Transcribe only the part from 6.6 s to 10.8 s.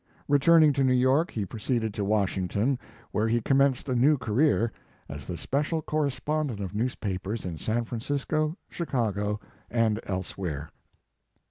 newspapers in San Francisco, Chicago, and elsewhere.